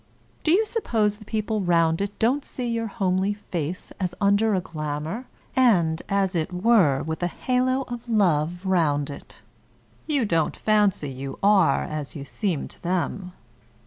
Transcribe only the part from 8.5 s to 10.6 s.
round it? You don't